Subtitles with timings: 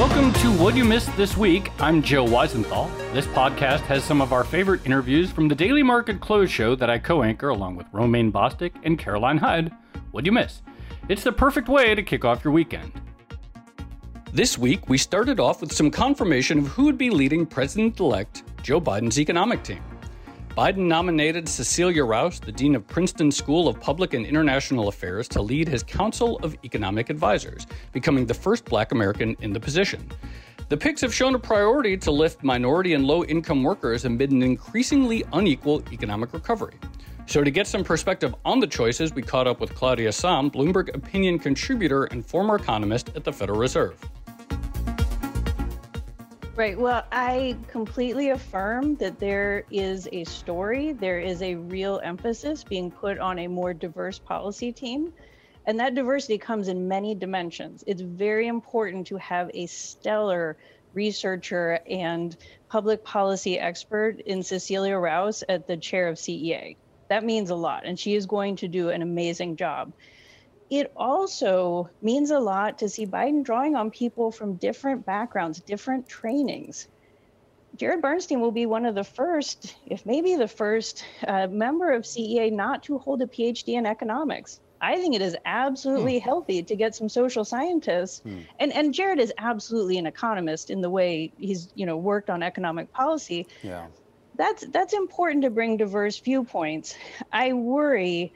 [0.00, 1.70] Welcome to What You Missed This Week.
[1.78, 2.88] I'm Joe Weisenthal.
[3.12, 6.88] This podcast has some of our favorite interviews from the Daily Market Close show that
[6.88, 9.70] I co anchor along with Romaine Bostick and Caroline Hyde.
[10.10, 10.62] What'd you miss?
[11.10, 12.92] It's the perfect way to kick off your weekend.
[14.32, 18.42] This week, we started off with some confirmation of who would be leading President elect
[18.62, 19.82] Joe Biden's economic team.
[20.60, 25.40] Biden nominated Cecilia Rouse, the Dean of Princeton School of Public and International Affairs, to
[25.40, 30.06] lead his Council of Economic Advisors, becoming the first black American in the position.
[30.68, 34.42] The picks have shown a priority to lift minority and low income workers amid an
[34.42, 36.74] increasingly unequal economic recovery.
[37.24, 40.94] So, to get some perspective on the choices, we caught up with Claudia Sahm, Bloomberg
[40.94, 43.98] opinion contributor and former economist at the Federal Reserve.
[46.60, 46.78] Right.
[46.78, 52.90] Well, I completely affirm that there is a story, there is a real emphasis being
[52.90, 55.14] put on a more diverse policy team.
[55.64, 57.82] And that diversity comes in many dimensions.
[57.86, 60.58] It's very important to have a stellar
[60.92, 62.36] researcher and
[62.68, 66.76] public policy expert in Cecilia Rouse at the chair of CEA.
[67.08, 69.94] That means a lot, and she is going to do an amazing job
[70.70, 76.08] it also means a lot to see Biden drawing on people from different backgrounds, different
[76.08, 76.86] trainings.
[77.76, 82.02] Jared Bernstein will be one of the first, if maybe the first, uh, member of
[82.02, 84.60] CEA not to hold a PhD in economics.
[84.80, 86.24] I think it is absolutely hmm.
[86.24, 88.40] healthy to get some social scientists, hmm.
[88.58, 92.42] and and Jared is absolutely an economist in the way he's you know worked on
[92.42, 93.46] economic policy.
[93.62, 93.88] Yeah,
[94.36, 96.94] that's that's important to bring diverse viewpoints.
[97.30, 98.32] I worry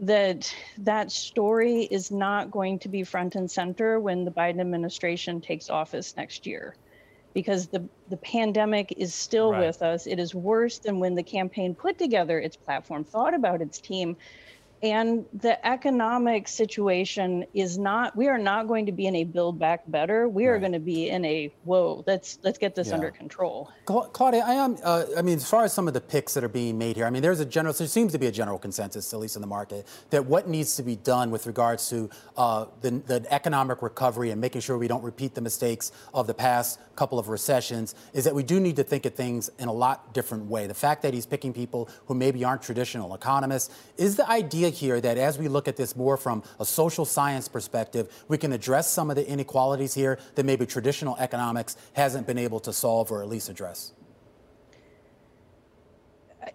[0.00, 5.40] that that story is not going to be front and center when the Biden administration
[5.40, 6.76] takes office next year
[7.34, 9.66] because the, the pandemic is still right.
[9.66, 10.06] with us.
[10.06, 14.16] It is worse than when the campaign put together its platform, thought about its team,
[14.82, 19.58] and the economic situation is not we are not going to be in a build
[19.58, 20.28] back better.
[20.28, 22.94] We are going to be in a whoa let's let's get this yeah.
[22.94, 23.70] under control.
[23.86, 26.48] Claudia i am uh, i mean as far as some of the picks that are
[26.48, 29.12] being made here i mean there's a general there seems to be a general consensus
[29.12, 32.66] at least in the market that what needs to be done with regards to uh,
[32.80, 36.78] the, the economic recovery and making sure we don't repeat the mistakes of the past
[36.96, 40.14] couple of recessions is that we do need to think of things in a lot
[40.14, 40.66] different way.
[40.66, 45.00] The fact that he's picking people who maybe aren't traditional economists is the idea here
[45.00, 48.90] that as we look at this more from a social science perspective, we can address
[48.90, 53.22] some of the inequalities here that maybe traditional economics hasn't been able to solve or
[53.22, 53.92] at least address?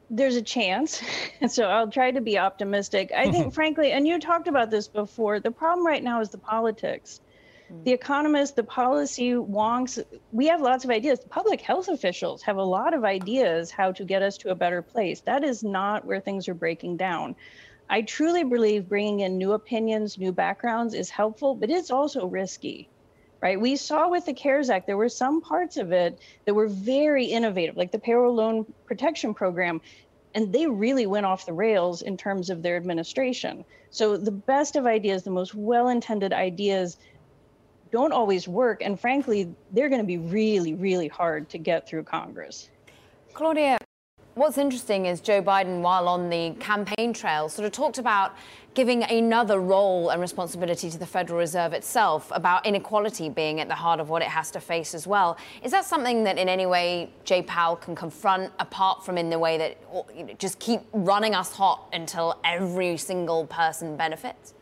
[0.09, 1.01] There's a chance.
[1.47, 3.13] So I'll try to be optimistic.
[3.15, 6.37] I think, frankly, and you talked about this before, the problem right now is the
[6.37, 7.21] politics.
[7.69, 7.83] Hmm.
[7.85, 10.03] The economists, the policy wonks,
[10.33, 11.19] we have lots of ideas.
[11.29, 14.81] Public health officials have a lot of ideas how to get us to a better
[14.81, 15.21] place.
[15.21, 17.37] That is not where things are breaking down.
[17.89, 22.87] I truly believe bringing in new opinions, new backgrounds is helpful, but it's also risky,
[23.41, 23.59] right?
[23.59, 27.25] We saw with the CARES Act, there were some parts of it that were very
[27.25, 29.81] innovative, like the payroll loan protection program,
[30.35, 33.65] and they really went off the rails in terms of their administration.
[33.89, 36.97] So the best of ideas, the most well intended ideas,
[37.91, 38.83] don't always work.
[38.83, 42.69] And frankly, they're going to be really, really hard to get through Congress.
[43.33, 43.79] Claudia,
[44.39, 48.37] What's interesting is Joe Biden, while on the campaign trail, sort of talked about
[48.73, 53.75] giving another role and responsibility to the Federal Reserve itself, about inequality being at the
[53.75, 55.37] heart of what it has to face as well.
[55.61, 59.37] Is that something that in any way Jay Powell can confront, apart from in the
[59.37, 59.77] way that
[60.15, 64.53] you know, just keep running us hot until every single person benefits?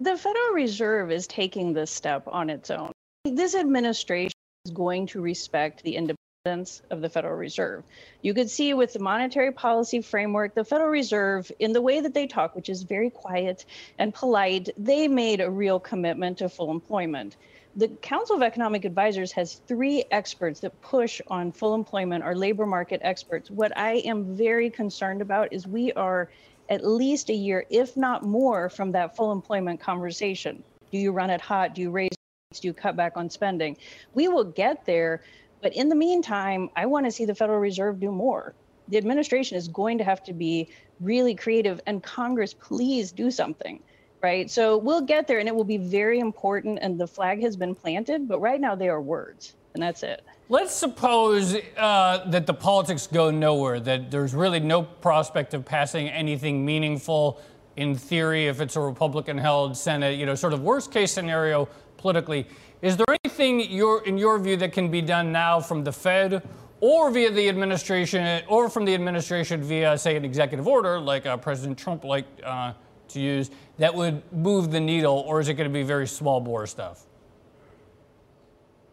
[0.00, 2.90] The Federal Reserve is taking this step on its own.
[3.26, 4.32] This administration
[4.64, 7.84] is going to respect the independence of the Federal Reserve.
[8.20, 12.12] You could see with the monetary policy framework, the Federal Reserve, in the way that
[12.12, 13.64] they talk, which is very quiet
[13.98, 17.38] and polite, they made a real commitment to full employment.
[17.76, 22.66] The Council of Economic Advisors has three experts that push on full employment, our labor
[22.66, 23.50] market experts.
[23.50, 26.28] What I am very concerned about is we are
[26.68, 30.62] at least a year, if not more, from that full employment conversation.
[30.92, 31.74] Do you run it hot?
[31.74, 32.10] Do you raise?
[32.52, 33.78] Do you cut back on spending?
[34.12, 35.22] We will get there
[35.64, 38.54] but in the meantime, I want to see the Federal Reserve do more.
[38.88, 40.68] The administration is going to have to be
[41.00, 43.82] really creative, and Congress, please do something.
[44.22, 44.50] Right.
[44.50, 46.80] So we'll get there, and it will be very important.
[46.82, 50.22] And the flag has been planted, but right now they are words, and that's it.
[50.50, 56.10] Let's suppose uh, that the politics go nowhere, that there's really no prospect of passing
[56.10, 57.40] anything meaningful
[57.76, 61.70] in theory if it's a Republican held Senate, you know, sort of worst case scenario
[61.96, 62.46] politically.
[62.84, 66.46] Is there anything your, in your view that can be done now from the Fed
[66.80, 71.38] or via the administration or from the administration via, say, an executive order like uh,
[71.38, 72.74] President Trump liked uh,
[73.08, 76.42] to use that would move the needle, or is it going to be very small
[76.42, 77.06] bore stuff?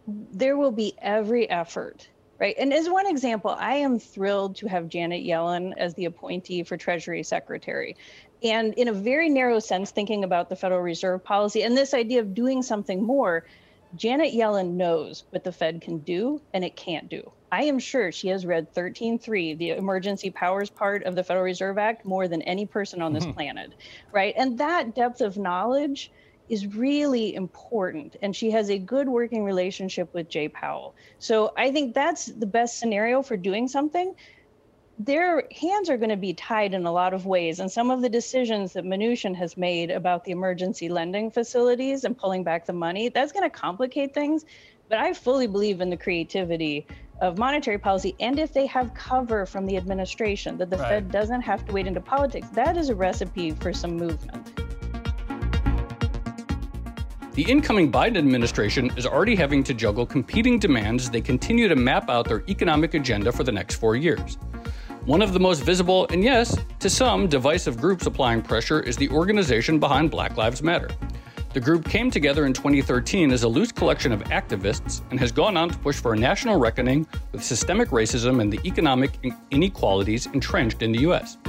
[0.08, 2.08] There will be every effort
[2.40, 2.56] right?
[2.58, 6.76] And as one example, I am thrilled to have Janet Yellen as the appointee for
[6.76, 7.96] Treasury Secretary.
[8.42, 12.20] And in a very narrow sense, thinking about the Federal Reserve policy and this idea
[12.20, 13.46] of doing something more,
[13.96, 17.32] Janet Yellen knows what the Fed can do and it can't do.
[17.52, 21.78] I am sure she has read 13.3, the emergency powers part of the Federal Reserve
[21.78, 23.34] Act, more than any person on this mm-hmm.
[23.34, 23.74] planet,
[24.14, 24.34] right?
[24.38, 26.12] And that depth of knowledge
[26.48, 28.16] is really important.
[28.22, 30.96] And she has a good working relationship with Jay Powell.
[31.20, 34.16] So I think that's the best scenario for doing something
[35.06, 37.60] their hands are going to be tied in a lot of ways.
[37.60, 42.16] And some of the decisions that Mnuchin has made about the emergency lending facilities and
[42.16, 44.46] pulling back the money, that's going to complicate things.
[44.90, 46.86] But I fully believe in the creativity
[47.20, 48.16] of monetary policy.
[48.20, 50.90] And if they have cover from the administration, that the right.
[50.90, 54.62] Fed doesn't have to wade into politics, that is a recipe for some movement.
[57.34, 61.76] The incoming Biden administration is already having to juggle competing demands as they continue to
[61.76, 64.38] map out their economic agenda for the next four years.
[65.06, 69.10] One of the most visible and, yes, to some, divisive groups applying pressure is the
[69.10, 70.90] organization behind Black Lives Matter.
[71.54, 75.58] The group came together in 2013 as a loose collection of activists and has gone
[75.58, 79.18] on to push for a national reckoning with systemic racism and the economic
[79.50, 81.40] inequalities entrenched in the U.S.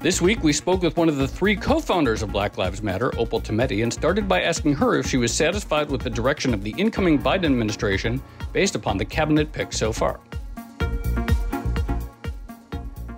[0.00, 3.18] This week, we spoke with one of the three co founders of Black Lives Matter,
[3.18, 6.62] Opal Tometi, and started by asking her if she was satisfied with the direction of
[6.62, 8.22] the incoming Biden administration
[8.52, 10.20] based upon the cabinet picks so far.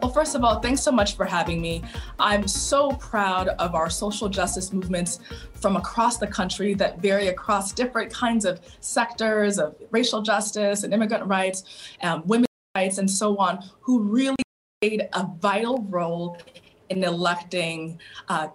[0.07, 1.83] Well, first of all, thanks so much for having me.
[2.21, 5.19] I'm so proud of our social justice movements
[5.55, 10.95] from across the country that vary across different kinds of sectors of racial justice and
[10.95, 11.65] immigrant rights,
[12.05, 14.37] um, women's rights, and so on, who really
[14.81, 16.39] played a vital role
[16.89, 17.99] in electing
[18.29, 18.49] uh,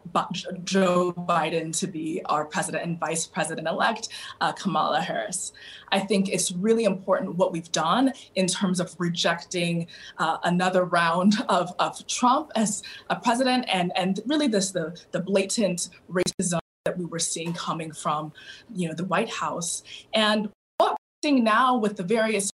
[0.64, 5.52] Joe Biden to be our president and vice president elect, uh, Kamala Harris.
[5.92, 9.88] I think it's really important what we've done in terms of rejecting
[10.18, 15.20] uh, another round of, of Trump as a president and, and really this the, the
[15.20, 18.34] blatant racism that we were seeing coming from
[18.74, 19.84] you know the White House.
[20.14, 22.50] And what we're seeing now with the various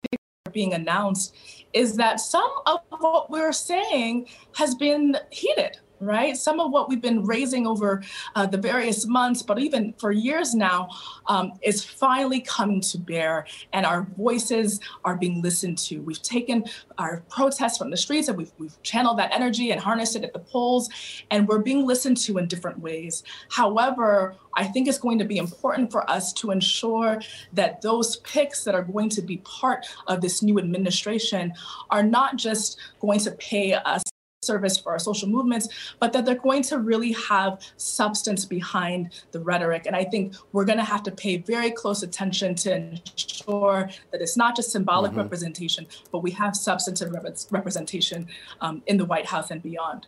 [0.57, 1.35] being announced
[1.73, 4.25] is that some of what we're saying
[4.55, 6.35] has been heeded right?
[6.37, 8.03] Some of what we've been raising over
[8.35, 10.89] uh, the various months, but even for years now,
[11.27, 16.01] um, is finally coming to bear, and our voices are being listened to.
[16.01, 16.65] We've taken
[16.97, 20.33] our protests from the streets and we've, we've channeled that energy and harnessed it at
[20.33, 20.89] the polls,
[21.31, 23.23] and we're being listened to in different ways.
[23.49, 27.21] However, I think it's going to be important for us to ensure
[27.53, 31.53] that those picks that are going to be part of this new administration
[31.91, 34.03] are not just going to pay us
[34.49, 35.65] service for our social movements,
[36.01, 38.99] but that they're going to really have substance behind
[39.33, 39.83] the rhetoric.
[39.87, 40.23] And I think
[40.53, 44.71] we're going to have to pay very close attention to ensure that it's not just
[44.71, 45.21] symbolic mm-hmm.
[45.21, 48.19] representation, but we have substantive rep- representation
[48.61, 50.07] um, in the White House and beyond.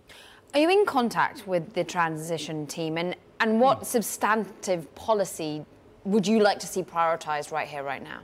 [0.53, 3.86] Are you in contact with the transition team, and, and what mm.
[3.86, 5.63] substantive policy
[6.05, 8.22] would you like to see prioritized right here, right now?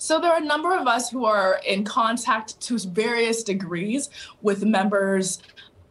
[0.00, 4.08] So there are a number of us who are in contact to various degrees
[4.40, 5.42] with members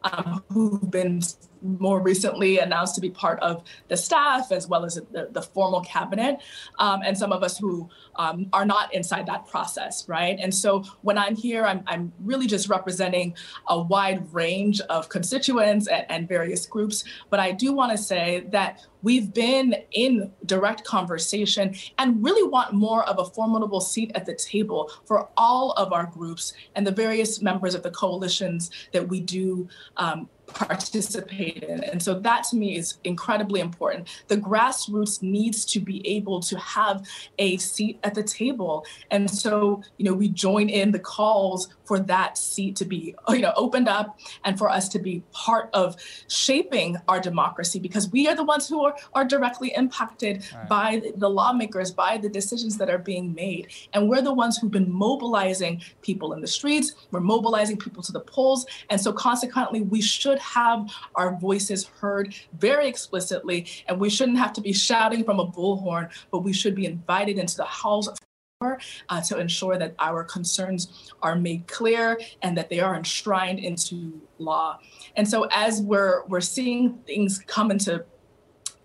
[0.02, 1.22] um, who've been
[1.62, 5.82] more recently announced to be part of the staff as well as the, the formal
[5.82, 6.40] cabinet,
[6.80, 10.40] um, and some of us who um, are not inside that process, right?
[10.40, 13.36] And so when I'm here, I'm, I'm really just representing
[13.68, 17.04] a wide range of constituents and, and various groups.
[17.30, 22.74] But I do want to say that we've been in direct conversation and really want
[22.74, 26.92] more of a formidable seat at the table for all of our groups and the
[26.92, 31.84] various members of the coalitions that we do um, participate in.
[31.84, 34.08] And so that to me is incredibly important.
[34.28, 38.86] The grassroots needs to be able to have a seat at the table.
[39.12, 43.40] And so, you know, we join in the calls for that seat to be, you
[43.40, 45.96] know, opened up and for us to be part of
[46.28, 50.70] shaping our democracy because we are the ones who are, are directly impacted right.
[50.70, 53.68] by the lawmakers, by the decisions that are being made.
[53.94, 58.12] And we're the ones who've been mobilizing people in the streets, we're mobilizing people to
[58.12, 58.66] the polls.
[58.90, 64.54] And so consequently, we should have our voices heard very explicitly, and we shouldn't have
[64.54, 68.18] to be shouting from a bullhorn, but we should be invited into the halls of
[68.62, 74.20] uh, to ensure that our concerns are made clear and that they are enshrined into
[74.38, 74.78] law.
[75.16, 78.04] And so as we're we're seeing things come into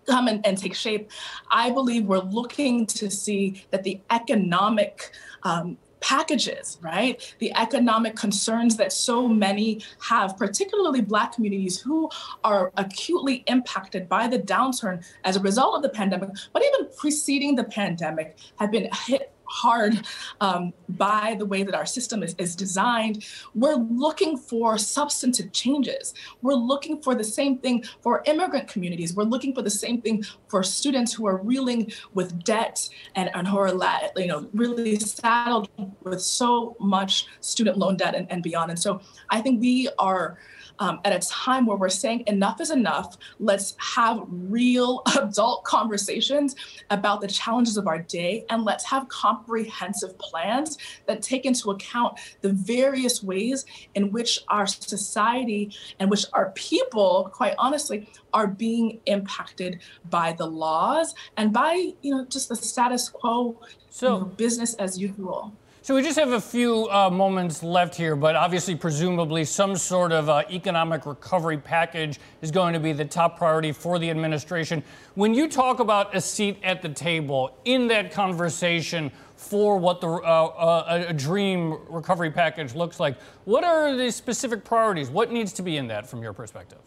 [0.05, 1.09] come and, and take shape,
[1.49, 5.11] I believe we're looking to see that the economic
[5.43, 7.35] um, packages, right?
[7.39, 12.09] The economic concerns that so many have, particularly Black communities who
[12.43, 17.55] are acutely impacted by the downturn as a result of the pandemic, but even preceding
[17.55, 20.05] the pandemic, have been hit hard
[20.41, 23.25] um, by the way that our system is, is designed.
[23.53, 26.13] We're looking for substantive changes.
[26.41, 29.15] We're looking for the same thing for immigrant communities.
[29.15, 33.47] We're looking for the same thing for students who are reeling with debt and, and
[33.47, 33.69] who are
[34.15, 35.69] you know, really saddled
[36.03, 38.71] with so much student loan debt and, and beyond.
[38.71, 40.37] And so I think we are
[40.79, 43.17] um, at a time where we're saying enough is enough.
[43.39, 46.55] Let's have real adult conversations
[46.89, 52.19] about the challenges of our day and let's have comprehensive plans that take into account
[52.41, 53.65] the various ways
[53.95, 59.79] in which our society and which our people, quite honestly, are being impacted
[60.09, 63.57] by the laws and by you know just the status quo
[63.89, 65.53] so, you know, business as usual
[65.85, 70.11] so we just have a few uh, moments left here, but obviously, presumably, some sort
[70.11, 74.81] of uh, economic recovery package is going to be the top priority for the administration.
[75.13, 80.07] When you talk about a seat at the table in that conversation for what the
[80.07, 85.11] uh, uh a dream recovery package looks like, what are the specific priorities?
[85.11, 86.79] What needs to be in that from your perspective?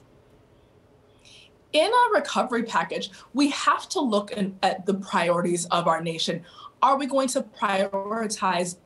[1.75, 6.43] in a recovery package, we have to look in, at the priorities of our nation.
[6.83, 8.76] Are we going to prioritize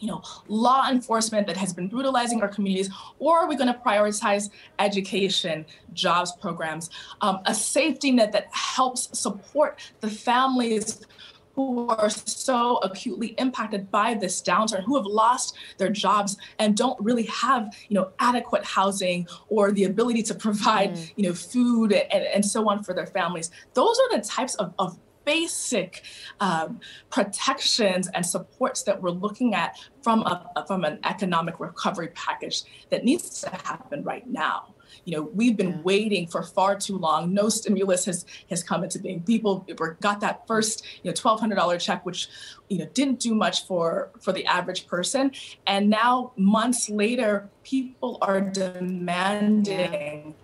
[0.00, 3.78] you know, law enforcement that has been brutalizing our communities, or are we going to
[3.78, 6.90] prioritize education, jobs programs,
[7.20, 11.06] um, a safety net that helps support the families
[11.54, 16.98] who are so acutely impacted by this downturn, who have lost their jobs and don't
[17.00, 21.12] really have, you know, adequate housing or the ability to provide, mm.
[21.16, 23.50] you know, food and, and so on for their families.
[23.74, 26.02] Those are the types of, of basic
[26.40, 32.62] um, protections and supports that we're looking at from a, from an economic recovery package
[32.90, 34.74] that needs to happen right now.
[35.04, 35.82] You know, we've been yeah.
[35.82, 37.32] waiting for far too long.
[37.32, 39.22] No stimulus has has come into being.
[39.22, 39.66] People
[40.00, 42.28] got that first, you know, twelve hundred dollar check, which
[42.68, 45.30] you know didn't do much for for the average person.
[45.66, 50.34] And now, months later, people are demanding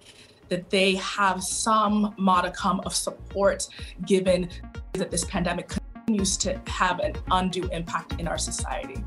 [0.49, 3.69] that they have some modicum of support
[4.05, 4.49] given
[4.93, 9.03] that this pandemic continues to have an undue impact in our society.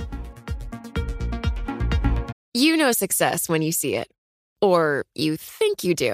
[2.53, 4.09] You know success when you see it,
[4.61, 6.13] or you think you do.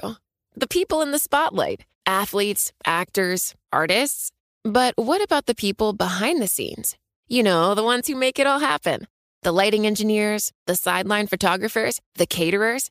[0.54, 4.30] The people in the spotlight athletes, actors, artists.
[4.64, 6.96] But what about the people behind the scenes?
[7.28, 9.06] You know, the ones who make it all happen
[9.42, 12.90] the lighting engineers, the sideline photographers, the caterers.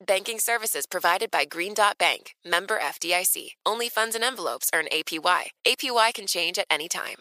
[0.00, 3.50] Banking services provided by Green Dot Bank, member FDIC.
[3.64, 5.50] Only funds and envelopes earn APY.
[5.66, 7.16] APY can change at any time.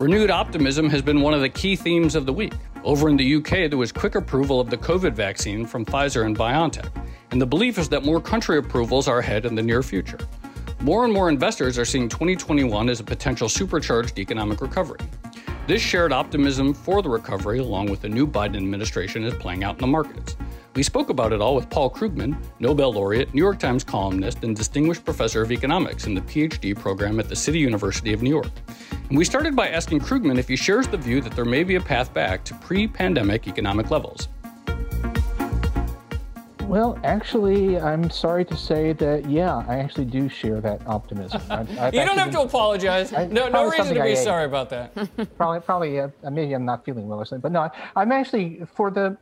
[0.00, 2.54] Renewed optimism has been one of the key themes of the week.
[2.84, 6.36] Over in the UK, there was quick approval of the COVID vaccine from Pfizer and
[6.36, 6.90] BioNTech,
[7.30, 10.18] and the belief is that more country approvals are ahead in the near future.
[10.80, 15.00] more and more investors are seeing 2021 as a potential supercharged economic recovery.
[15.68, 19.74] This shared optimism for the recovery, along with the new Biden administration, is playing out
[19.74, 20.34] in the markets.
[20.74, 24.56] We spoke about it all with Paul Krugman, Nobel laureate, New York Times columnist, and
[24.56, 28.50] distinguished professor of economics in the PhD program at the City University of New York.
[29.10, 31.74] And we started by asking Krugman if he shares the view that there may be
[31.74, 34.28] a path back to pre pandemic economic levels.
[36.68, 41.40] Well, actually, I'm sorry to say that, yeah, I actually do share that optimism.
[41.48, 43.10] I've you don't have been, to apologize.
[43.14, 44.92] I, no, no reason to be sorry about that.
[45.38, 47.40] probably, probably, uh, maybe I'm not feeling well or something.
[47.40, 49.16] But no, I, am actually for the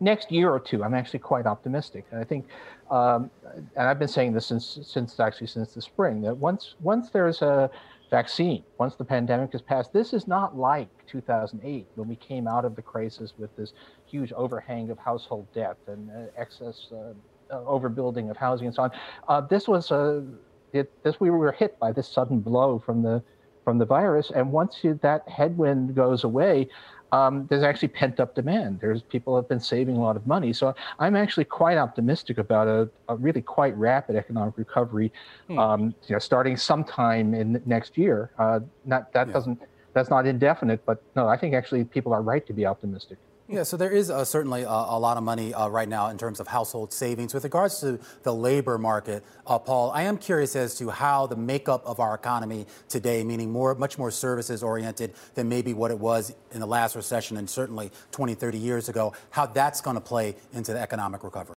[0.00, 0.82] next year or two.
[0.82, 2.46] I'm actually quite optimistic, and I think,
[2.90, 3.30] um,
[3.76, 7.42] and I've been saying this since since actually since the spring that once once there's
[7.42, 7.70] a
[8.10, 12.64] vaccine, once the pandemic has passed, this is not like 2008 when we came out
[12.64, 13.72] of the crisis with this
[14.06, 17.12] huge overhang of household debt and uh, excess uh,
[17.50, 18.90] uh, overbuilding of housing and so on.
[19.28, 20.24] Uh, this was a
[20.72, 23.22] it, this we were hit by this sudden blow from the
[23.64, 26.68] from the virus, and once you, that headwind goes away,
[27.12, 28.80] um, there's actually pent up demand.
[28.80, 30.52] There's people have been saving a lot of money.
[30.52, 35.12] So I'm actually quite optimistic about a, a really quite rapid economic recovery,
[35.46, 35.58] hmm.
[35.58, 38.30] um, you know, starting sometime in next year.
[38.38, 39.32] Uh, not that yeah.
[39.32, 39.62] doesn't
[39.94, 43.18] that's not indefinite, but no, I think actually people are right to be optimistic.
[43.46, 46.16] Yeah, so there is uh, certainly a, a, lot of money uh, right now in
[46.16, 47.34] terms of household savings.
[47.34, 51.36] With regards to the labor market, uh, Paul, I am curious as to how the
[51.36, 55.98] makeup of our economy today, meaning more, much more services oriented than maybe what it
[55.98, 60.00] was in the last recession and certainly 20, 30 years ago, how that's going to
[60.00, 61.54] play into the economic recovery.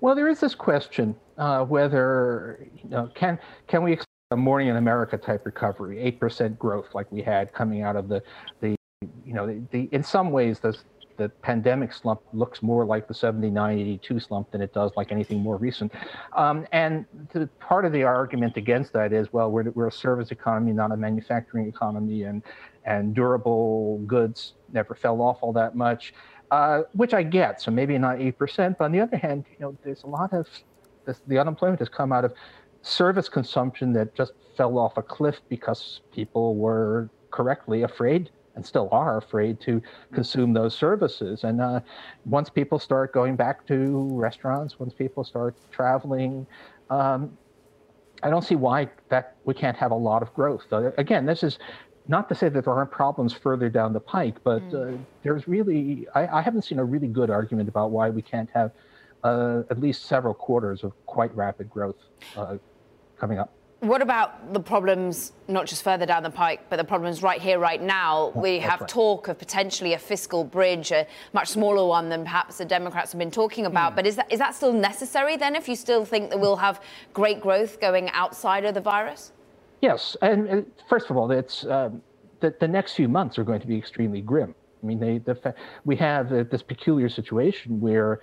[0.00, 4.68] Well, there is this question uh, whether you know, can can we expect a morning
[4.68, 8.22] in America type recovery, eight percent growth like we had coming out of the
[8.60, 8.76] the
[9.24, 10.76] you know the, the in some ways the
[11.16, 15.40] the pandemic slump looks more like the 79 82 slump than it does like anything
[15.40, 15.92] more recent.
[16.36, 20.30] Um, and the, part of the argument against that is well, we're, we're a service
[20.30, 22.44] economy, not a manufacturing economy, and,
[22.84, 26.14] and durable goods never fell off all that much,
[26.52, 27.60] uh, which I get.
[27.60, 28.78] So maybe not 8%.
[28.78, 30.46] But on the other hand, you know, there's a lot of
[31.04, 32.32] this, the unemployment has come out of
[32.82, 38.88] service consumption that just fell off a cliff because people were correctly afraid and still
[38.90, 39.80] are afraid to
[40.12, 41.44] consume those services.
[41.44, 41.80] And uh,
[42.24, 46.44] once people start going back to restaurants, once people start traveling,
[46.90, 47.38] um,
[48.22, 50.64] I don't see why that we can't have a lot of growth.
[50.72, 51.60] Uh, again, this is
[52.08, 54.94] not to say that there aren't problems further down the pike, but mm.
[54.94, 58.50] uh, there's really I, I, haven't seen a really good argument about why we can't
[58.54, 58.72] have
[59.22, 61.96] uh, at least several quarters of quite rapid growth
[62.36, 62.56] uh,
[63.18, 63.52] coming up.
[63.80, 67.60] What about the problems, not just further down the pike, but the problems right here,
[67.60, 68.32] right now?
[68.34, 68.88] We have right.
[68.88, 73.20] talk of potentially a fiscal bridge, a much smaller one than perhaps the Democrats have
[73.20, 73.92] been talking about.
[73.92, 73.96] Mm.
[73.96, 76.82] But is that, is that still necessary then if you still think that we'll have
[77.12, 79.30] great growth going outside of the virus?
[79.80, 80.16] Yes.
[80.22, 82.02] And, first of all, it's, um,
[82.40, 84.56] the, the next few months are going to be extremely grim.
[84.82, 85.54] I mean, they, the,
[85.84, 88.20] we have uh, this peculiar situation where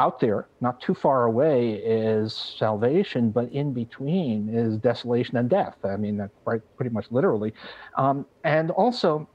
[0.00, 5.76] out there, not too far away, is salvation, but in between is desolation and death.
[5.84, 7.52] I mean, that quite pretty much literally.
[7.96, 9.28] Um, and also,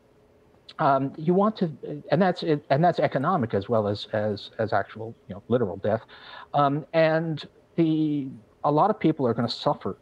[0.80, 1.66] um, you want to,
[2.12, 6.02] and that's and that's economic as well as as as actual, you know, literal death.
[6.56, 8.28] Um, and the
[8.64, 9.98] a lot of people are going to suffer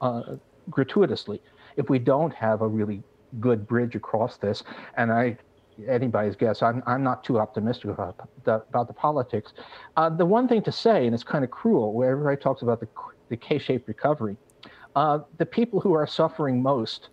[0.00, 0.22] uh,
[0.68, 1.40] gratuitously
[1.76, 3.00] if we don't have a really
[3.38, 4.64] good bridge across this.
[4.96, 5.38] And I
[5.88, 6.62] anybody's guess.
[6.62, 9.52] I'm, I'm not too optimistic about the, about the politics.
[9.96, 12.80] Uh, the one thing to say, and it's kind of cruel, where everybody talks about
[12.80, 12.88] the,
[13.28, 14.36] the K-shaped recovery,
[14.96, 17.08] uh, the people who are suffering most,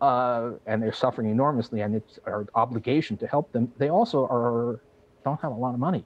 [0.00, 3.72] uh, and they're suffering enormously, and it's our obligation to help them.
[3.78, 4.80] They also are
[5.24, 6.04] don't have a lot of money,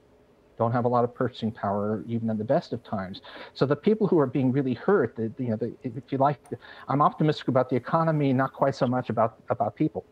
[0.59, 3.21] don't have a lot of purchasing power, even in the best of times.
[3.55, 6.39] So the people who are being really hurt, the, you know, the, if you like,
[6.87, 10.05] I'm optimistic about the economy, not quite so much about about people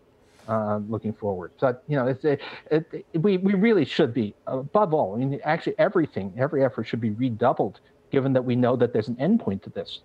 [0.47, 1.51] uh, looking forward.
[1.59, 5.15] But you know, it's, it, it, we we really should be above all.
[5.15, 7.79] I mean, actually, everything, every effort should be redoubled,
[8.11, 10.01] given that we know that there's an endpoint to this.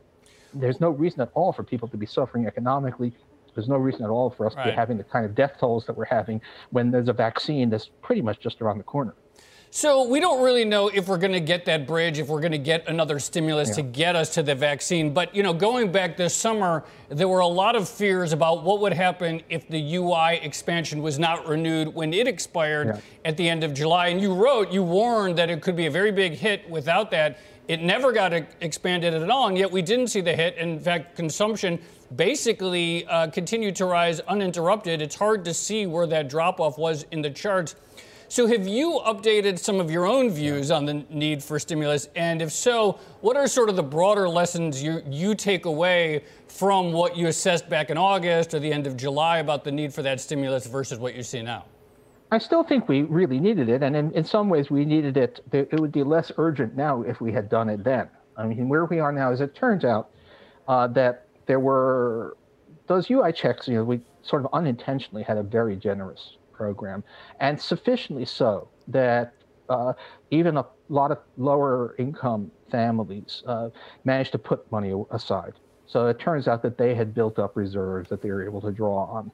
[0.52, 3.12] There's no reason at all for people to be suffering economically.
[3.54, 4.64] There's no reason at all for us right.
[4.64, 7.70] to be having the kind of death tolls that we're having when there's a vaccine
[7.70, 9.14] that's pretty much just around the corner.
[9.72, 12.50] So we don't really know if we're going to get that bridge, if we're going
[12.50, 13.74] to get another stimulus yeah.
[13.76, 15.14] to get us to the vaccine.
[15.14, 18.80] But you know, going back this summer, there were a lot of fears about what
[18.80, 23.00] would happen if the UI expansion was not renewed when it expired yeah.
[23.24, 24.08] at the end of July.
[24.08, 27.38] And you wrote, you warned that it could be a very big hit without that.
[27.68, 30.56] It never got expanded at all, and yet we didn't see the hit.
[30.56, 31.78] In fact, consumption
[32.16, 35.00] basically uh, continued to rise uninterrupted.
[35.00, 37.76] It's hard to see where that drop off was in the charts.
[38.30, 42.06] So, have you updated some of your own views on the need for stimulus?
[42.14, 46.92] And if so, what are sort of the broader lessons you, you take away from
[46.92, 50.02] what you assessed back in August or the end of July about the need for
[50.02, 51.64] that stimulus versus what you see now?
[52.30, 55.40] I still think we really needed it, and in, in some ways we needed it.
[55.50, 58.08] It would be less urgent now if we had done it then.
[58.36, 60.10] I mean, where we are now, is it turns out,
[60.68, 62.36] uh, that there were
[62.86, 63.66] those UI checks.
[63.66, 67.02] You know, we sort of unintentionally had a very generous program,
[67.46, 68.50] and sufficiently so
[68.98, 69.32] that
[69.74, 69.92] uh,
[70.30, 73.68] even a lot of lower income families uh,
[74.04, 75.54] managed to put money aside.
[75.86, 78.72] So it turns out that they had built up reserves that they were able to
[78.80, 79.24] draw on.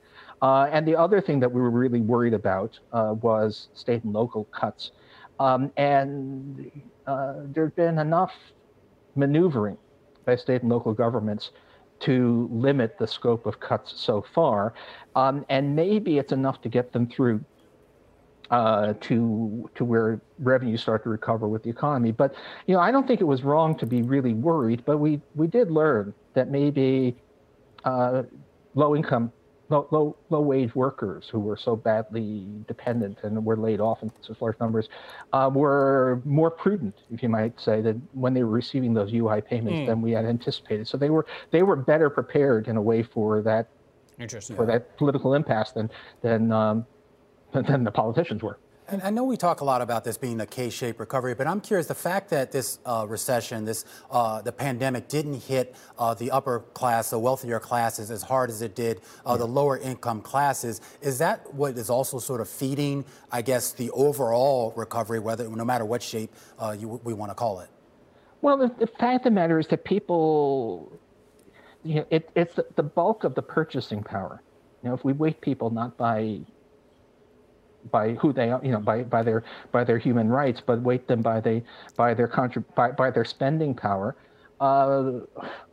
[0.40, 4.12] Uh, and the other thing that we were really worried about uh, was state and
[4.12, 4.92] local cuts.
[5.38, 6.70] Um, and
[7.06, 8.34] uh, there had been enough
[9.16, 9.76] maneuvering
[10.24, 11.50] by state and local governments
[12.00, 14.74] to limit the scope of cuts so far.
[15.14, 17.44] Um, and maybe it's enough to get them through
[18.50, 22.12] uh, to to where revenues start to recover with the economy.
[22.12, 22.34] But
[22.66, 24.84] you know, I don't think it was wrong to be really worried.
[24.84, 27.16] But we we did learn that maybe
[27.84, 28.22] uh,
[28.74, 29.32] low income
[29.68, 34.10] low, low, low wage workers who were so badly dependent and were laid off in
[34.20, 34.88] such large numbers
[35.32, 39.40] uh, were more prudent, if you might say, that when they were receiving those UI
[39.40, 39.86] payments mm.
[39.86, 40.86] than we had anticipated.
[40.86, 43.68] So they were they were better prepared in a way for that
[44.56, 45.90] for that political impasse than
[46.22, 46.86] than um,
[47.52, 48.58] than the politicians were.
[48.88, 51.60] And I know we talk a lot about this being a K-shaped recovery, but I'm
[51.60, 56.30] curious the fact that this uh, recession, this uh, the pandemic, didn't hit uh, the
[56.30, 59.38] upper class, the wealthier classes, as hard as it did uh, yeah.
[59.38, 60.80] the lower income classes.
[61.00, 65.64] Is that what is also sort of feeding, I guess, the overall recovery, whether no
[65.64, 67.68] matter what shape uh, you, we want to call it?
[68.40, 70.92] Well, the, the, fact of the matter is that people,
[71.82, 74.42] you know, it, it's the, the bulk of the purchasing power.
[74.82, 76.40] You know, if we weight people not by
[77.90, 81.06] by who they are, you know, by, by their by their human rights, but weight
[81.08, 81.62] them by they
[81.96, 84.16] by their contrib- by, by their spending power.
[84.60, 85.20] Uh,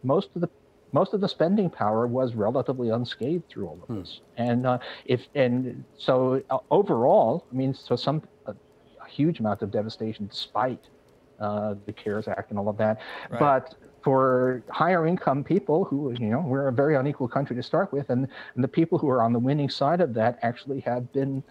[0.03, 0.49] most of the
[0.91, 3.99] most of the spending power was relatively unscathed through all of hmm.
[3.99, 9.39] this, and uh, if and so uh, overall, I mean, so some a, a huge
[9.39, 10.81] amount of devastation despite
[11.39, 12.99] uh, the CARES Act and all of that,
[13.29, 13.39] right.
[13.39, 17.91] but for higher income people who, you know, we're a very unequal country to start
[17.93, 21.11] with, and, and the people who are on the winning side of that actually have
[21.13, 21.41] been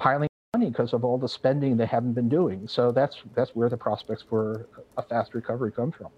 [0.00, 2.66] piling money because of all the spending they haven't been doing.
[2.66, 6.08] So that's that's where the prospects for a fast recovery come from.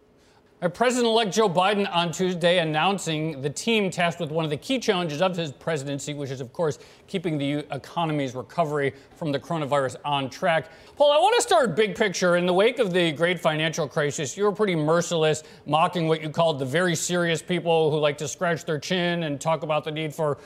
[0.75, 5.21] President-elect Joe Biden on Tuesday announcing the team tasked with one of the key challenges
[5.21, 10.31] of his presidency, which is, of course, keeping the economy's recovery from the coronavirus on
[10.31, 10.71] track.
[10.95, 12.37] Paul, I want to start big picture.
[12.37, 16.31] In the wake of the great financial crisis, you were pretty merciless, mocking what you
[16.31, 19.90] called the very serious people who like to scratch their chin and talk about the
[19.90, 20.38] need for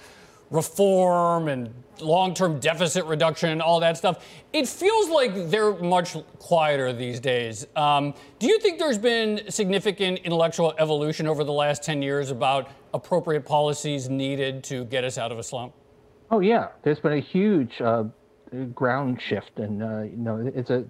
[0.51, 4.25] reform and long term deficit reduction and all that stuff.
[4.53, 7.67] It feels like they're much quieter these days.
[7.77, 12.71] Um, do you think there's been significant intellectual evolution over the last 10 years about
[12.95, 15.73] appropriate policies needed to get us out of a slump?
[16.31, 16.69] Oh, yeah.
[16.83, 18.05] There's been a huge uh,
[18.75, 20.85] ground shift, and uh, you know, it's a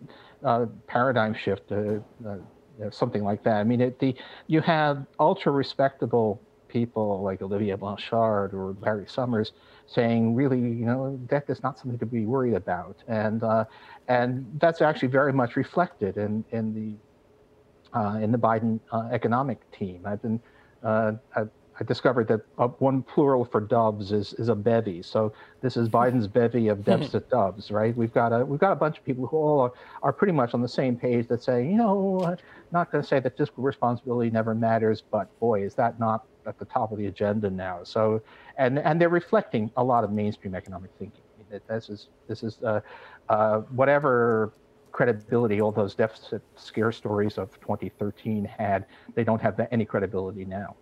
[0.45, 1.71] uh, paradigm shift.
[1.71, 3.57] Uh, uh, something like that.
[3.57, 4.15] I mean, it, the
[4.49, 6.43] you have ultra respectable
[6.77, 9.53] people like Olivier Blanchard or Larry Summers
[9.87, 13.65] saying, really, you know, debt is not something to be worried about, and uh,
[14.09, 19.59] and that's actually very much reflected in in the uh, in the Biden uh, economic
[19.73, 20.03] team.
[20.05, 20.39] I've been
[20.83, 25.03] uh, I've, I discovered that uh, one plural for doves is, is a bevy.
[25.03, 27.97] So this is Biden's bevy of deficit doves, right?
[27.97, 30.53] We've got a we've got a bunch of people who all are, are pretty much
[30.53, 32.37] on the same page that say, you know,
[32.71, 36.59] not going to say that fiscal responsibility never matters, but boy, is that not at
[36.59, 37.81] the top of the agenda now.
[37.83, 38.23] So,
[38.57, 41.23] and and they're reflecting a lot of mainstream economic thinking.
[41.51, 42.81] That This is this is uh,
[43.29, 44.53] uh, whatever
[44.93, 48.87] credibility all those deficit scare stories of 2013 had.
[49.15, 50.75] They don't have any credibility now.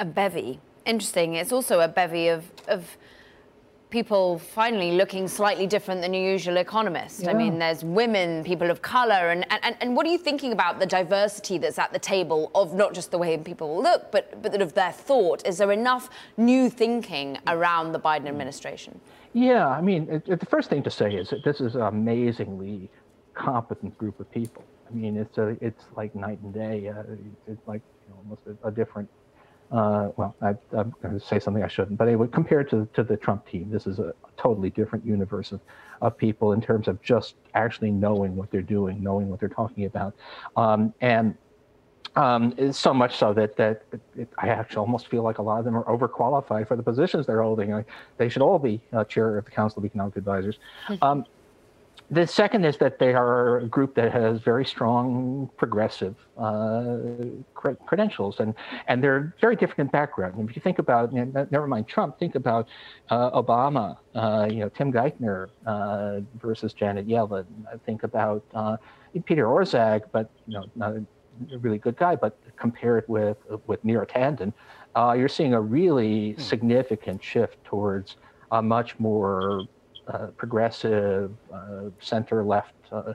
[0.00, 0.60] A bevy.
[0.84, 1.34] Interesting.
[1.34, 2.96] It's also a bevy of of
[3.90, 7.22] people finally looking slightly different than your usual economist.
[7.22, 7.30] Yeah.
[7.30, 10.78] I mean, there's women, people of color, and, and, and what are you thinking about
[10.78, 14.60] the diversity that's at the table of not just the way people look, but, but
[14.60, 15.46] of their thought?
[15.46, 19.00] Is there enough new thinking around the Biden administration?
[19.32, 21.82] Yeah, I mean, it, it, the first thing to say is that this is an
[21.82, 22.90] amazingly
[23.34, 24.64] competent group of people.
[24.90, 26.88] I mean, it's a, it's like night and day.
[26.88, 27.02] Uh,
[27.46, 29.08] it's like you know, almost a, a different
[29.70, 33.02] uh, well, I, am going to say something I shouldn't, but anyway, compared to, to
[33.02, 35.60] the Trump team, this is a, totally different universe of,
[36.00, 39.84] of people in terms of just actually knowing what they're doing, knowing what they're talking
[39.84, 40.14] about.
[40.56, 41.36] Um, and
[42.16, 43.82] um, so much so that, that
[44.16, 47.26] it, I actually almost feel like a lot of them are overqualified for the positions
[47.26, 47.74] they're holding.
[47.74, 47.84] I,
[48.16, 50.58] they should all be uh, chair of the Council of Economic Advisors.
[50.86, 50.94] Hmm.
[51.02, 51.26] Um,
[52.10, 56.96] the second is that they are a group that has very strong progressive uh,
[57.54, 58.54] cre- credentials, and
[58.86, 60.36] and they're very different in background.
[60.36, 62.66] And if you think about, you know, never mind Trump, think about
[63.10, 67.44] uh, Obama, uh, you know, Tim Geithner uh, versus Janet Yellen.
[67.84, 68.78] Think about uh,
[69.26, 74.08] Peter Orszag, but you know, not a really good guy, but compared with with Neera
[74.08, 74.54] Tanden,
[74.96, 76.40] uh, you're seeing a really hmm.
[76.40, 78.16] significant shift towards
[78.50, 79.66] a much more
[80.36, 83.14] progressive, uh, center left uh,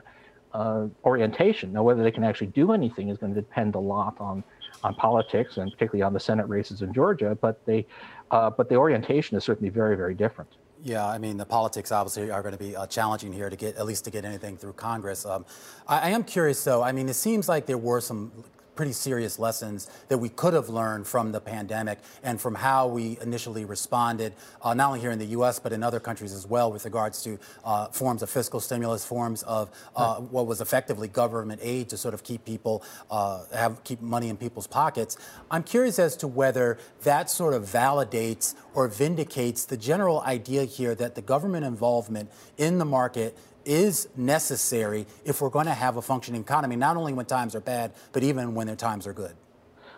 [0.52, 1.72] uh, orientation.
[1.72, 4.44] Now, whether they can actually do anything is going to depend a lot on
[4.82, 7.38] on politics and particularly on the Senate races in Georgia.
[7.40, 7.86] But they,
[8.30, 10.50] but the orientation is certainly very, very different.
[10.84, 13.76] Yeah, I mean the politics obviously are going to be uh, challenging here to get
[13.76, 15.24] at least to get anything through Congress.
[15.24, 15.46] Um,
[15.88, 16.82] I, I, am curious though.
[16.82, 18.30] I mean, it seems like there were some
[18.74, 23.18] pretty serious lessons that we could have learned from the pandemic and from how we
[23.22, 26.72] initially responded, uh, not only here in the U.S., but in other countries as well,
[26.72, 31.60] with regards to uh, forms of fiscal stimulus, forms of uh, what was effectively government
[31.62, 35.16] aid to sort of keep people, uh, have keep money in people's pockets.
[35.50, 40.94] I'm curious as to whether that sort of validates or vindicates the general idea here
[40.94, 46.02] that the government involvement in the market is necessary if we're going to have a
[46.02, 49.34] functioning economy, not only when times are bad, but even when their times are good?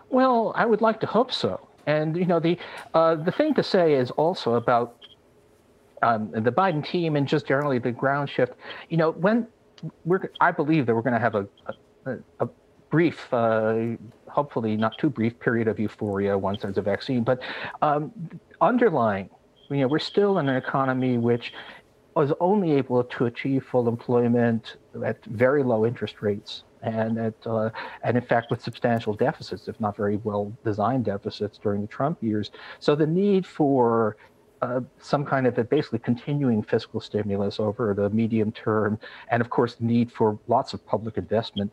[0.09, 1.69] Well, I would like to hope so.
[1.87, 2.59] And you know, the
[2.95, 4.97] uh, the thing to say is also about
[6.03, 8.55] um, the Biden team and just generally the ground shift.
[8.89, 9.47] You know, when
[10.05, 11.47] we're, I believe that we're going to have a,
[12.07, 12.49] a, a
[12.91, 13.97] brief, uh,
[14.29, 17.23] hopefully not too brief, period of euphoria once there's a vaccine.
[17.23, 17.41] But
[17.83, 18.13] um,
[18.61, 19.31] underlying,
[19.71, 21.53] you know, we're still in an economy which
[22.21, 27.71] was only able to achieve full employment at very low interest rates and at uh,
[28.05, 32.23] and in fact with substantial deficits, if not very well designed deficits during the Trump
[32.23, 32.51] years.
[32.81, 34.17] So the need for
[34.63, 38.99] uh, some kind of a basically continuing fiscal stimulus over the medium term,
[39.31, 41.73] and of course the need for lots of public investment.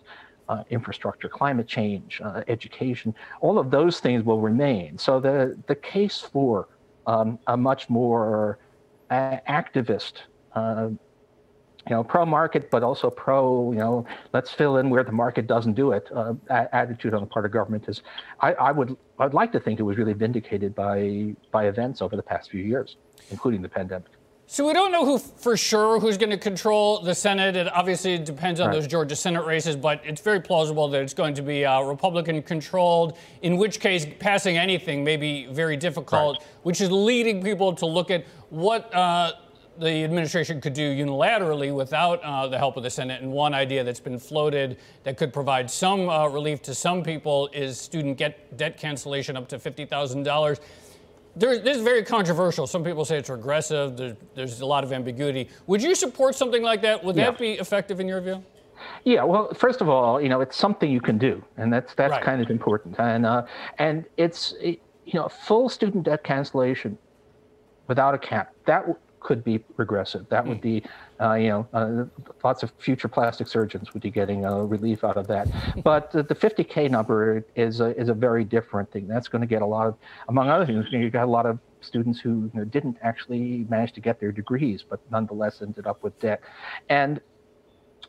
[0.50, 4.98] Uh, infrastructure, climate change, uh, education, all of those things will remain.
[4.98, 6.68] So the the case for
[7.08, 8.60] um, a much more
[9.10, 10.24] uh, activist
[10.56, 10.90] uh,
[11.90, 15.48] you know, pro market, but also pro, you know, let's fill in where the market
[15.48, 16.10] doesn't do it.
[16.16, 18.04] Uh, attitude on the part of government is,
[18.40, 22.16] I, I, would, I'd like to think it was really vindicated by by events over
[22.16, 22.96] the past few years,
[23.32, 24.12] including the pandemic.
[24.46, 27.56] So we don't know who for sure who's going to control the Senate.
[27.56, 28.74] It obviously depends on right.
[28.76, 32.42] those Georgia Senate races, but it's very plausible that it's going to be uh, Republican
[32.44, 33.18] controlled.
[33.42, 36.48] In which case, passing anything may be very difficult, right.
[36.64, 38.94] which is leading people to look at what.
[38.94, 39.34] Uh,
[39.80, 43.22] the administration could do unilaterally without uh, the help of the Senate.
[43.22, 47.50] And one idea that's been floated that could provide some uh, relief to some people
[47.54, 50.60] is student get, debt cancellation up to $50,000.
[51.36, 52.68] There, this is very controversial.
[52.68, 53.98] Some people say it's regressive.
[53.98, 55.50] There, there's a lot of ambiguity.
[55.66, 57.04] Would you support something like that?
[57.04, 57.32] Would yeah.
[57.32, 58.44] that be effective in your view?
[59.04, 62.12] Yeah, well, first of all, you know, it's something you can do, and that's that's
[62.12, 62.24] right.
[62.24, 63.00] kind of important.
[63.00, 63.46] And uh,
[63.80, 64.80] and it's you
[65.14, 66.98] know, full student debt cancellation
[67.88, 68.54] without a cap.
[68.66, 68.86] That
[69.24, 70.28] could be regressive.
[70.30, 70.62] That would hmm.
[70.62, 70.84] be,
[71.20, 72.06] uh, you know, uh,
[72.44, 75.48] lots of future plastic surgeons would be getting a relief out of that.
[75.84, 79.08] But the, the 50K number is a, is a very different thing.
[79.08, 79.96] That's going to get a lot of,
[80.28, 83.94] among other things, you've got a lot of students who you know, didn't actually manage
[83.94, 86.42] to get their degrees, but nonetheless ended up with debt.
[86.90, 87.22] And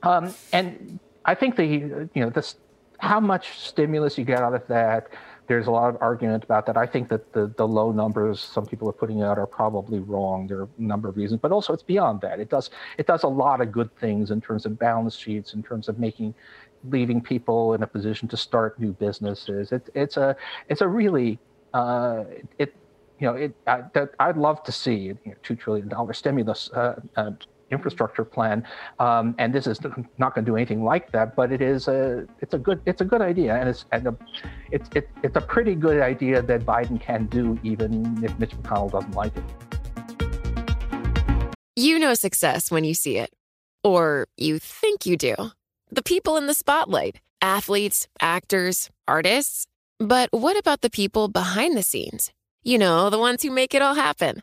[0.03, 2.57] um, and I think the you know this
[2.98, 5.09] how much stimulus you get out of that
[5.46, 6.76] there's a lot of argument about that.
[6.76, 10.46] I think that the, the low numbers some people are putting out are probably wrong.
[10.46, 12.40] There are a number of reasons, but also it's beyond that.
[12.40, 15.62] It does it does a lot of good things in terms of balance sheets, in
[15.62, 16.35] terms of making
[16.90, 19.72] leaving people in a position to start new businesses.
[19.72, 20.37] It, it's a
[20.68, 21.38] it's a really
[21.72, 22.24] uh,
[22.59, 22.74] it
[23.18, 26.70] you know it I, that I'd love to see you know, two trillion dollar stimulus
[26.72, 27.33] uh, uh,
[27.70, 28.66] infrastructure plan.
[28.98, 29.81] Um, and this is
[30.18, 33.00] not going to do anything like that, but it is a it's a good it's
[33.00, 34.16] a good idea, and it's and a,
[34.70, 38.90] it's it, it's a pretty good idea that Biden can do, even if Mitch McConnell
[38.90, 39.44] doesn't like it.
[41.77, 43.31] You know success when you see it,
[43.83, 45.35] or you think you do.
[45.90, 49.66] The people in the spotlight: athletes, actors, artists.
[50.00, 52.33] But what about the people behind the scenes?
[52.64, 54.42] You know, the ones who make it all happen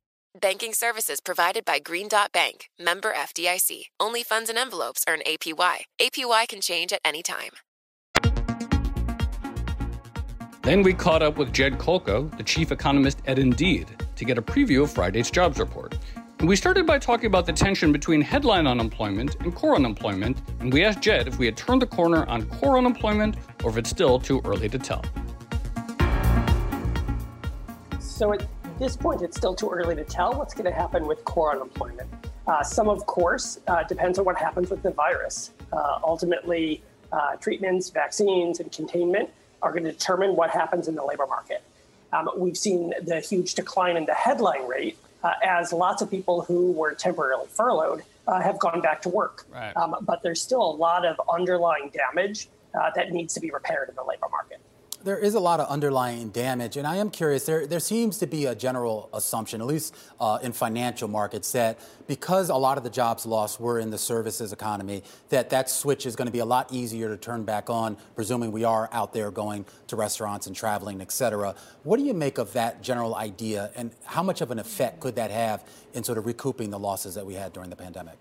[0.39, 3.87] Banking services provided by Green Dot Bank, member FDIC.
[3.99, 5.79] Only funds and envelopes earn APY.
[5.99, 7.51] APY can change at any time.
[10.61, 14.41] Then we caught up with Jed Kolko, the chief economist at Indeed, to get a
[14.41, 15.97] preview of Friday's jobs report.
[16.39, 20.71] And we started by talking about the tension between headline unemployment and core unemployment, and
[20.71, 23.89] we asked Jed if we had turned the corner on core unemployment or if it's
[23.89, 25.03] still too early to tell.
[27.99, 28.47] So at
[28.81, 32.09] this point, it's still too early to tell what's going to happen with core unemployment.
[32.47, 35.51] Uh, some, of course, uh, depends on what happens with the virus.
[35.71, 39.29] Uh, ultimately, uh, treatments, vaccines, and containment
[39.61, 41.61] are going to determine what happens in the labor market.
[42.11, 46.41] Um, we've seen the huge decline in the headline rate uh, as lots of people
[46.41, 49.45] who were temporarily furloughed uh, have gone back to work.
[49.53, 49.77] Right.
[49.77, 53.89] Um, but there's still a lot of underlying damage uh, that needs to be repaired
[53.89, 54.59] in the labor market
[55.03, 57.45] there is a lot of underlying damage, and I am curious.
[57.45, 61.79] There, there seems to be a general assumption, at least uh, in financial markets, that
[62.07, 66.05] because a lot of the jobs lost were in the services economy, that that switch
[66.05, 69.13] is going to be a lot easier to turn back on, presuming we are out
[69.13, 71.55] there going to restaurants and traveling, et cetera.
[71.83, 75.15] What do you make of that general idea, and how much of an effect could
[75.15, 78.17] that have in sort of recouping the losses that we had during the pandemic?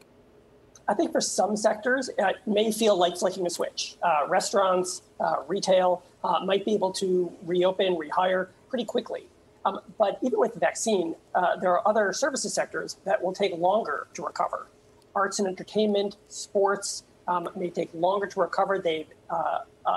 [0.88, 3.94] I think for some sectors, it may feel like flicking a switch.
[4.02, 9.26] Uh, restaurants, uh, retail uh, might be able to reopen, rehire pretty quickly.
[9.64, 13.56] Um, but even with the vaccine, uh, there are other services sectors that will take
[13.56, 14.68] longer to recover.
[15.14, 18.78] Arts and entertainment, sports um, may take longer to recover.
[18.78, 19.96] They've uh, uh,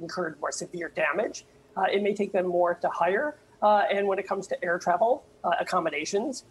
[0.00, 1.44] incurred more severe damage.
[1.92, 3.36] it may take them more to hire.
[3.62, 5.24] and when it comes to air travel
[5.60, 6.44] accommodations,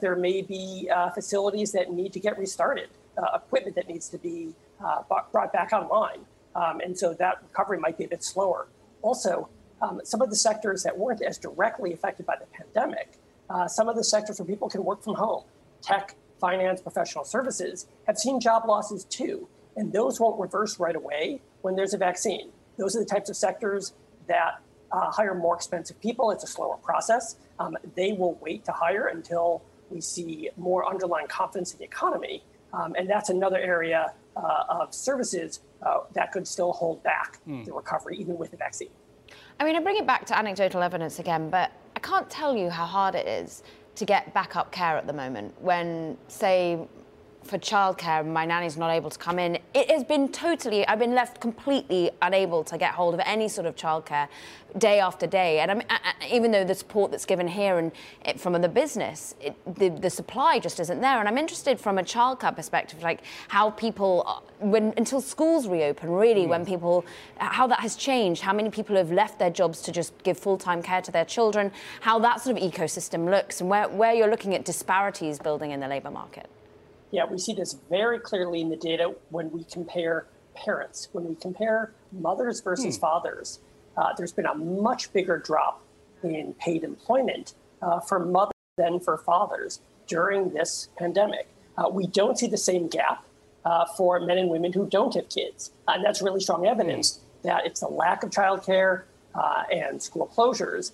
[0.00, 4.54] there may be facilities that need to get restarted uh, equipment that needs to be
[4.84, 6.20] uh, brought back online.
[6.54, 8.68] Um, and so that recovery might be a bit slower.
[9.02, 9.48] Also,
[9.80, 13.18] um, some of the sectors that weren't as directly affected by the pandemic,
[13.50, 15.44] uh, some of the sectors where people can work from home,
[15.82, 19.48] tech, finance, professional services, have seen job losses too.
[19.76, 22.50] And those won't reverse right away when there's a vaccine.
[22.76, 23.92] Those are the types of sectors
[24.28, 24.60] that
[24.92, 26.30] uh, hire more expensive people.
[26.30, 27.36] It's a slower process.
[27.58, 32.42] Um, they will wait to hire until we see more underlying confidence in the economy.
[32.72, 37.64] Um, and that's another area uh, of services uh, that could still hold back mm.
[37.64, 38.90] the recovery, even with the vaccine.
[39.58, 42.70] I mean, I bring it back to anecdotal evidence again, but I can't tell you
[42.70, 43.62] how hard it is
[43.94, 46.78] to get backup care at the moment when, say,
[47.44, 49.58] for childcare, my nanny's not able to come in.
[49.74, 53.66] It has been totally, I've been left completely unable to get hold of any sort
[53.66, 54.28] of childcare
[54.78, 55.60] day after day.
[55.60, 55.86] And I mean,
[56.30, 57.92] even though the support that's given here and
[58.24, 61.18] it, from the business, it, the, the supply just isn't there.
[61.18, 66.10] And I'm interested from a childcare perspective, like how people, uh, when until schools reopen,
[66.10, 66.48] really, mm.
[66.48, 67.04] when people,
[67.36, 70.82] how that has changed, how many people have left their jobs to just give full-time
[70.82, 74.54] care to their children, how that sort of ecosystem looks, and where, where you're looking
[74.54, 76.48] at disparities building in the labour market.
[77.12, 81.08] Yeah, we see this very clearly in the data when we compare parents.
[81.12, 83.00] When we compare mothers versus hmm.
[83.00, 83.60] fathers,
[83.96, 85.82] uh, there's been a much bigger drop
[86.24, 91.48] in paid employment uh, for mothers than for fathers during this pandemic.
[91.76, 93.24] Uh, we don't see the same gap
[93.66, 95.70] uh, for men and women who don't have kids.
[95.86, 97.48] And that's really strong evidence hmm.
[97.48, 99.02] that it's the lack of childcare
[99.34, 100.92] uh, and school closures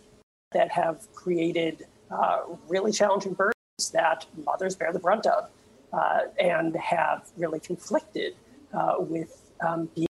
[0.53, 3.55] that have created uh, really challenging burdens
[3.93, 5.49] that mothers bear the brunt of
[5.93, 8.35] uh, and have really conflicted
[8.75, 10.07] uh, with um, the,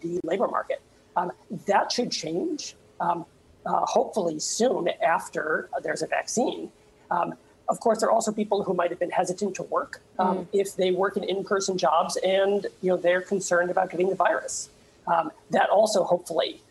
[0.00, 0.82] the labor market.
[1.16, 1.32] Um,
[1.66, 3.24] that should change, um,
[3.66, 6.70] uh, hopefully soon after there's a vaccine.
[7.10, 7.34] Um,
[7.68, 10.46] of course, there are also people who might have been hesitant to work um, mm.
[10.52, 14.68] if they work in in-person jobs and you know they're concerned about getting the virus.
[15.06, 16.62] Um, that also hopefully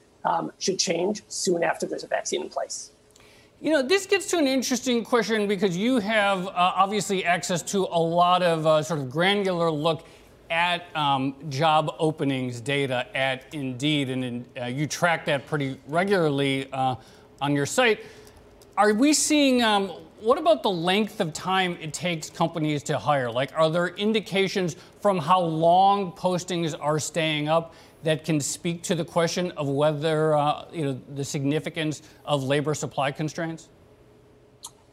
[0.59, 2.91] should change soon after there's a vaccine in place.
[3.63, 7.84] You know, this gets to an interesting question because you have uh, obviously access to
[7.91, 10.04] a lot of uh, sort of granular look
[10.50, 16.74] at um, job openings data at Indeed, and in, uh, you track that pretty regularly
[16.74, 16.95] uh,
[17.39, 18.04] on your site.
[18.78, 19.62] Are we seeing?
[19.62, 19.89] Um,
[20.21, 23.32] what about the length of time it takes companies to hire?
[23.32, 27.76] Like, are there indications from how long postings are staying up?
[28.03, 32.73] That can speak to the question of whether uh, you know the significance of labor
[32.73, 33.69] supply constraints?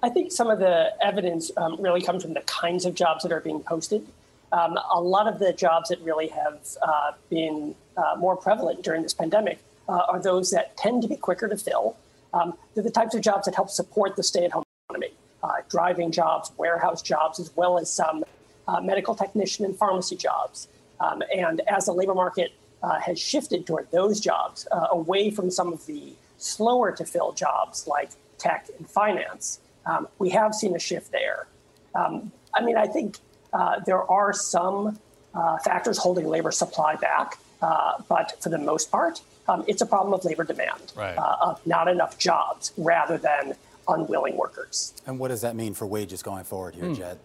[0.02, 3.32] I think some of the evidence um, really comes from the kinds of jobs that
[3.32, 4.06] are being posted.
[4.52, 9.02] Um, a lot of the jobs that really have uh, been uh, more prevalent during
[9.02, 11.96] this pandemic uh, are those that tend to be quicker to fill.
[12.32, 16.52] Um, they're the types of jobs that help support the stay-at-home economy, uh, driving jobs,
[16.56, 18.24] warehouse jobs, as well as some
[18.68, 20.68] uh, medical technician and pharmacy jobs.
[21.00, 25.50] Um, and as the labor market uh, has shifted toward those jobs uh, away from
[25.50, 29.60] some of the slower to fill jobs like tech and finance.
[29.86, 31.46] um, we have seen a shift there.
[31.94, 33.18] Um, I mean, I think
[33.52, 34.98] uh, there are some
[35.34, 39.86] uh, factors holding labor supply back, uh, but for the most part, um, it's a
[39.86, 41.16] problem of labor demand, right.
[41.16, 43.54] Uh, of not enough jobs rather than
[43.88, 44.92] unwilling workers.
[45.06, 46.96] And what does that mean for wages going forward here, mm.
[46.96, 47.18] Jed?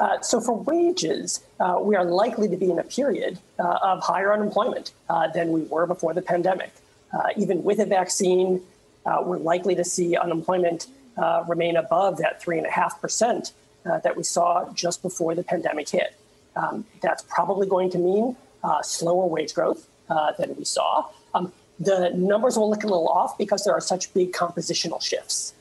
[0.00, 4.02] Uh, so for wages, uh, we are likely to be in a period uh, of
[4.02, 6.72] higher unemployment uh, than we were before the pandemic.
[7.12, 8.62] Uh, even with a vaccine,
[9.24, 10.86] we're likely to see unemployment
[11.48, 13.52] remain above that three and a half percent
[13.84, 16.14] that we saw just before the pandemic hit.
[16.54, 18.36] Um, that's probably going to mean
[18.82, 19.88] slower wage growth
[20.38, 21.06] than we saw.
[21.32, 25.54] Um, the numbers will look a little off because there are such big compositional shifts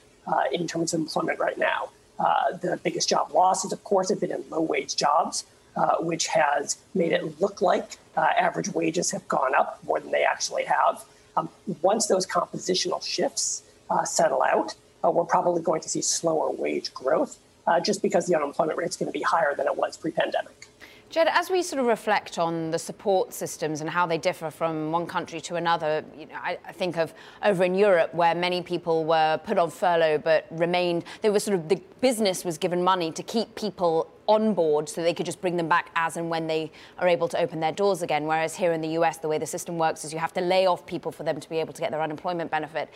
[0.51, 1.89] in terms of employment right now.
[2.20, 5.45] Uh, the biggest job losses, of course, have been in low wage jobs,
[5.76, 10.11] uh, which has made it look like uh, average wages have gone up more than
[10.11, 11.03] they actually have.
[11.36, 11.49] Um,
[11.82, 13.63] once those compositional shifts
[14.03, 17.38] settle out, we're probably going to see slower wage growth
[17.84, 20.66] just because the unemployment rate is going to be higher than it was pre pandemic.
[21.10, 24.91] Jed, as we sort of reflect on the support systems and how they differ from
[24.91, 28.62] one country to another, you know, I, I, think of over in Europe where many
[28.62, 32.84] people were put on furlough but remained, they were sort of, the business was given
[32.84, 36.30] money to keep people on board so they could just bring them back as and
[36.30, 38.26] when they are able to open their doors again.
[38.26, 40.66] Whereas here in the US, the way the system works is you have to lay
[40.66, 42.89] off people for them to be able to get their unemployment benefit.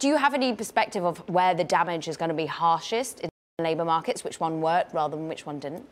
[0.00, 3.30] Do you have any perspective of where the damage is going to be harshest in
[3.60, 5.86] labour markets, which one worked rather than which one didn't?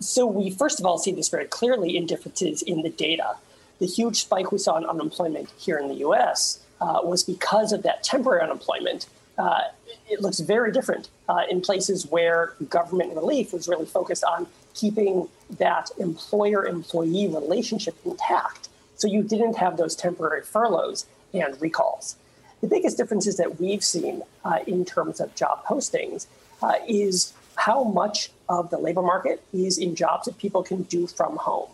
[0.00, 3.36] So we first of all see this very clearly in differences in the data.
[3.78, 6.60] The huge spike we saw in unemployment here in the U.S.
[6.80, 9.06] Uh, was because of that temporary unemployment.
[9.38, 9.62] Uh,
[10.08, 15.28] it looks very different uh, in places where government relief was really focused on keeping
[15.58, 18.68] that employer-employee relationship intact.
[18.96, 22.16] So you didn't have those temporary furloughs and recalls.
[22.60, 26.26] The biggest differences that we've seen uh, in terms of job postings
[26.62, 31.06] uh, is how much of the labor market is in jobs that people can do
[31.06, 31.70] from home.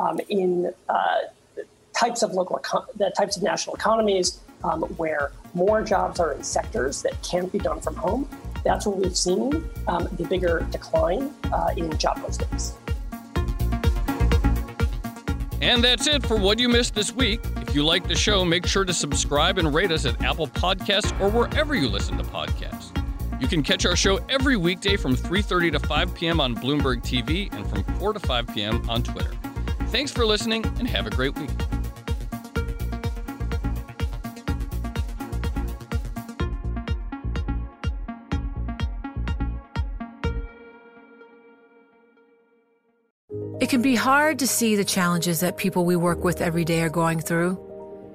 [0.00, 1.18] Um, in uh,
[1.92, 2.58] types of local,
[2.96, 7.58] the types of national economies um, where more jobs are in sectors that can't be
[7.58, 8.28] done from home,
[8.64, 12.74] that's where we've seen um, the bigger decline uh, in job postings.
[15.60, 17.40] And that's it for What You Missed This Week.
[17.58, 21.18] If you like the show, make sure to subscribe and rate us at Apple Podcasts
[21.20, 22.81] or wherever you listen to podcasts.
[23.42, 26.40] You can catch our show every weekday from 3:30 to 5 p.m.
[26.40, 28.88] on Bloomberg TV and from 4 to 5 p.m.
[28.88, 29.32] on Twitter.
[29.88, 31.50] Thanks for listening and have a great week.
[43.60, 46.82] It can be hard to see the challenges that people we work with every day
[46.82, 47.71] are going through.